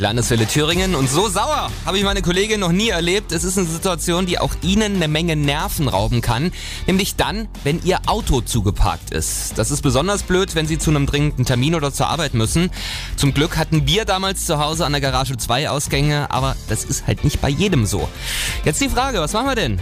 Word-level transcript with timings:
Landeswelle 0.00 0.48
Thüringen 0.48 0.96
und 0.96 1.08
so 1.08 1.28
sauer 1.28 1.70
habe 1.86 1.98
ich 1.98 2.02
meine 2.02 2.20
Kollegin 2.20 2.58
noch 2.58 2.72
nie 2.72 2.88
erlebt. 2.88 3.30
Es 3.30 3.44
ist 3.44 3.56
eine 3.56 3.68
Situation, 3.68 4.26
die 4.26 4.40
auch 4.40 4.52
Ihnen 4.60 4.96
eine 4.96 5.06
Menge 5.06 5.36
Nerven 5.36 5.86
rauben 5.86 6.20
kann, 6.20 6.50
nämlich 6.88 7.14
dann, 7.14 7.46
wenn 7.62 7.80
Ihr 7.84 8.00
Auto 8.06 8.40
zugeparkt 8.40 9.12
ist. 9.12 9.56
Das 9.56 9.70
ist 9.70 9.82
besonders 9.82 10.24
blöd, 10.24 10.56
wenn 10.56 10.66
Sie 10.66 10.78
zu 10.78 10.90
einem 10.90 11.06
dringenden 11.06 11.44
Termin 11.44 11.76
oder 11.76 11.92
zur 11.92 12.08
Arbeit 12.08 12.34
müssen. 12.34 12.72
Zum 13.14 13.34
Glück 13.34 13.56
hatten 13.56 13.86
wir 13.86 14.04
damals 14.04 14.46
zu 14.46 14.58
Hause 14.58 14.84
an 14.84 14.90
der 14.90 15.00
Garage 15.00 15.36
zwei 15.36 15.70
Ausgänge, 15.70 16.28
aber 16.28 16.56
das 16.68 16.84
ist 16.84 17.06
halt 17.06 17.22
nicht 17.22 17.40
bei 17.40 17.48
jedem 17.48 17.86
so. 17.86 18.08
Jetzt 18.64 18.80
die 18.80 18.88
Frage, 18.88 19.20
was 19.20 19.32
machen 19.32 19.46
wir 19.46 19.54
denn? 19.54 19.80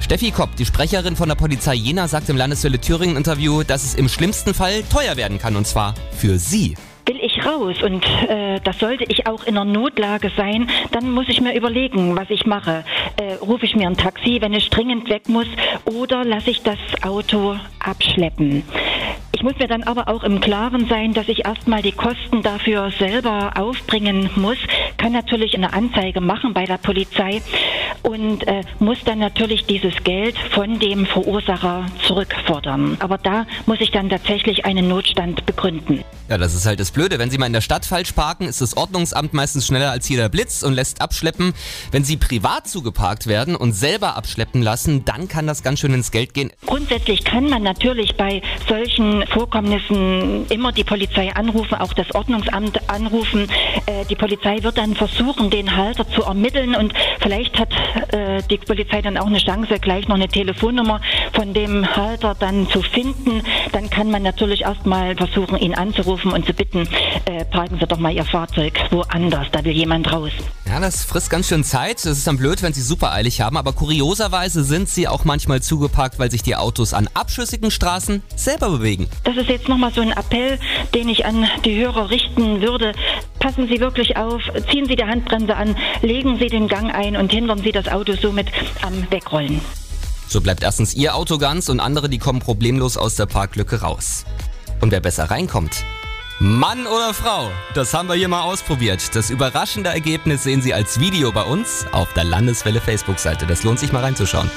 Steffi 0.00 0.30
Kopp, 0.30 0.56
die 0.56 0.64
Sprecherin 0.64 1.16
von 1.16 1.28
der 1.28 1.36
Polizei 1.36 1.74
Jena, 1.74 2.08
sagt 2.08 2.30
im 2.30 2.38
Landeswelle 2.38 2.80
Thüringen 2.80 3.18
Interview, 3.18 3.62
dass 3.62 3.84
es 3.84 3.94
im 3.94 4.08
schlimmsten 4.08 4.54
Fall 4.54 4.84
teuer 4.84 5.18
werden 5.18 5.38
kann 5.38 5.54
und 5.54 5.66
zwar 5.66 5.94
für 6.16 6.38
Sie 6.38 6.76
ich 7.40 7.46
raus 7.46 7.82
und 7.82 8.04
äh, 8.28 8.60
das 8.62 8.78
sollte 8.78 9.04
ich 9.04 9.26
auch 9.26 9.44
in 9.44 9.56
einer 9.56 9.64
Notlage 9.64 10.30
sein, 10.36 10.68
dann 10.92 11.10
muss 11.10 11.28
ich 11.28 11.40
mir 11.40 11.54
überlegen, 11.54 12.16
was 12.16 12.30
ich 12.30 12.46
mache. 12.46 12.84
Äh, 13.16 13.34
rufe 13.34 13.64
ich 13.64 13.76
mir 13.76 13.86
ein 13.86 13.96
Taxi, 13.96 14.38
wenn 14.40 14.52
ich 14.52 14.70
dringend 14.70 15.08
weg 15.08 15.28
muss, 15.28 15.46
oder 15.84 16.24
lasse 16.24 16.50
ich 16.50 16.62
das 16.62 16.78
Auto 17.02 17.56
abschleppen? 17.78 18.64
Ich 19.32 19.42
muss 19.42 19.58
mir 19.58 19.68
dann 19.68 19.84
aber 19.84 20.08
auch 20.08 20.22
im 20.22 20.40
Klaren 20.40 20.86
sein, 20.86 21.14
dass 21.14 21.28
ich 21.28 21.46
erstmal 21.46 21.80
die 21.80 21.92
Kosten 21.92 22.42
dafür 22.42 22.90
selber 22.98 23.52
aufbringen 23.56 24.28
muss, 24.36 24.58
kann 25.00 25.12
natürlich 25.12 25.54
eine 25.54 25.72
Anzeige 25.72 26.20
machen 26.20 26.52
bei 26.52 26.66
der 26.66 26.76
Polizei 26.76 27.40
und 28.02 28.46
äh, 28.46 28.60
muss 28.80 28.98
dann 29.04 29.18
natürlich 29.18 29.64
dieses 29.64 29.94
Geld 30.04 30.36
von 30.50 30.78
dem 30.78 31.06
Verursacher 31.06 31.86
zurückfordern. 32.06 32.98
Aber 33.00 33.16
da 33.16 33.46
muss 33.64 33.80
ich 33.80 33.90
dann 33.90 34.10
tatsächlich 34.10 34.66
einen 34.66 34.88
Notstand 34.88 35.46
begründen. 35.46 36.04
Ja, 36.28 36.38
das 36.38 36.54
ist 36.54 36.66
halt 36.66 36.78
das 36.78 36.92
Blöde. 36.92 37.18
Wenn 37.18 37.30
Sie 37.30 37.38
mal 37.38 37.46
in 37.46 37.52
der 37.52 37.60
Stadt 37.60 37.84
falsch 37.84 38.12
parken, 38.12 38.46
ist 38.46 38.60
das 38.60 38.76
Ordnungsamt 38.76 39.34
meistens 39.34 39.66
schneller 39.66 39.90
als 39.90 40.08
jeder 40.08 40.28
Blitz 40.28 40.62
und 40.62 40.74
lässt 40.74 41.00
abschleppen. 41.00 41.54
Wenn 41.90 42.04
Sie 42.04 42.16
privat 42.16 42.68
zugeparkt 42.68 43.26
werden 43.26 43.56
und 43.56 43.72
selber 43.72 44.16
abschleppen 44.16 44.62
lassen, 44.62 45.04
dann 45.04 45.26
kann 45.28 45.46
das 45.46 45.62
ganz 45.62 45.80
schön 45.80 45.92
ins 45.92 46.12
Geld 46.12 46.34
gehen. 46.34 46.52
Grundsätzlich 46.66 47.24
kann 47.24 47.48
man 47.48 47.62
natürlich 47.62 48.16
bei 48.16 48.42
solchen 48.68 49.26
Vorkommnissen 49.26 50.46
immer 50.50 50.70
die 50.70 50.84
Polizei 50.84 51.34
anrufen, 51.34 51.74
auch 51.74 51.94
das 51.94 52.14
Ordnungsamt 52.14 52.88
anrufen. 52.88 53.48
Äh, 53.86 54.04
die 54.08 54.14
Polizei 54.14 54.62
wird 54.62 54.78
dann 54.78 54.89
versuchen, 54.94 55.50
den 55.50 55.76
Halter 55.76 56.08
zu 56.08 56.22
ermitteln 56.22 56.74
und 56.74 56.92
vielleicht 57.20 57.58
hat 57.58 57.72
äh, 58.12 58.42
die 58.50 58.58
Polizei 58.58 59.02
dann 59.02 59.16
auch 59.16 59.26
eine 59.26 59.38
Chance, 59.38 59.78
gleich 59.80 60.08
noch 60.08 60.16
eine 60.16 60.28
Telefonnummer 60.28 61.00
von 61.32 61.54
dem 61.54 61.96
Halter 61.96 62.34
dann 62.38 62.68
zu 62.68 62.82
finden. 62.82 63.42
Dann 63.72 63.90
kann 63.90 64.10
man 64.10 64.22
natürlich 64.22 64.62
erstmal 64.62 65.16
versuchen, 65.16 65.56
ihn 65.56 65.74
anzurufen 65.74 66.00
anzurufen 66.00 66.32
und 66.32 66.46
zu 66.46 66.52
bitten, 66.52 66.88
äh, 67.26 67.44
parken 67.44 67.78
Sie 67.80 67.86
doch 67.86 67.98
mal 67.98 68.12
Ihr 68.12 68.24
Fahrzeug 68.24 68.72
woanders, 68.90 69.48
da 69.52 69.64
will 69.64 69.72
jemand 69.72 70.12
raus. 70.12 70.30
Ja, 70.66 70.80
das 70.80 71.04
frisst 71.04 71.30
ganz 71.30 71.48
schön 71.48 71.64
Zeit. 71.64 72.04
Das 72.04 72.18
ist 72.18 72.26
dann 72.26 72.36
blöd, 72.36 72.62
wenn 72.62 72.72
Sie 72.72 72.80
super 72.80 73.12
eilig 73.12 73.40
haben, 73.40 73.56
aber 73.56 73.72
kurioserweise 73.72 74.62
sind 74.64 74.88
sie 74.88 75.08
auch 75.08 75.24
manchmal 75.24 75.60
zugeparkt, 75.62 76.18
weil 76.18 76.30
sich 76.30 76.42
die 76.42 76.56
Autos 76.56 76.94
an 76.94 77.08
abschüssigen 77.14 77.70
Straßen 77.70 78.22
selber 78.36 78.70
bewegen. 78.70 79.08
Das 79.24 79.36
ist 79.36 79.48
jetzt 79.48 79.68
nochmal 79.68 79.92
so 79.92 80.00
ein 80.00 80.12
Appell, 80.12 80.58
den 80.94 81.08
ich 81.08 81.26
an 81.26 81.48
die 81.64 81.76
Hörer 81.76 82.10
richten 82.10 82.60
würde. 82.62 82.92
Passen 83.40 83.66
Sie 83.68 83.80
wirklich 83.80 84.16
auf, 84.16 84.42
ziehen 84.70 84.86
Sie 84.86 84.96
die 84.96 85.04
Handbremse 85.04 85.56
an, 85.56 85.74
legen 86.02 86.38
Sie 86.38 86.46
den 86.46 86.68
Gang 86.68 86.94
ein 86.94 87.16
und 87.16 87.32
hindern 87.32 87.58
Sie 87.58 87.72
das 87.72 87.88
Auto 87.88 88.12
somit 88.14 88.48
am 88.82 89.10
Wegrollen. 89.10 89.60
So 90.28 90.40
bleibt 90.40 90.62
erstens 90.62 90.94
Ihr 90.94 91.16
Auto 91.16 91.38
ganz 91.38 91.68
und 91.70 91.80
andere, 91.80 92.08
die 92.08 92.18
kommen 92.18 92.38
problemlos 92.38 92.96
aus 92.96 93.16
der 93.16 93.26
Parklücke 93.26 93.80
raus. 93.80 94.24
Und 94.80 94.92
wer 94.92 95.00
besser 95.00 95.24
reinkommt, 95.30 95.84
Mann 96.38 96.86
oder 96.86 97.12
Frau? 97.14 97.50
Das 97.74 97.92
haben 97.94 98.08
wir 98.08 98.14
hier 98.14 98.28
mal 98.28 98.42
ausprobiert. 98.42 99.14
Das 99.14 99.30
überraschende 99.30 99.90
Ergebnis 99.90 100.42
sehen 100.42 100.62
Sie 100.62 100.72
als 100.72 101.00
Video 101.00 101.32
bei 101.32 101.42
uns 101.42 101.86
auf 101.92 102.12
der 102.12 102.24
Landeswelle 102.24 102.80
Facebook-Seite. 102.80 103.46
Das 103.46 103.62
lohnt 103.62 103.78
sich 103.78 103.92
mal 103.92 104.02
reinzuschauen. 104.02 104.50